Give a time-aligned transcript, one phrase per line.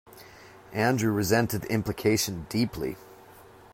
[0.73, 2.97] Andrew resented the implication deeply.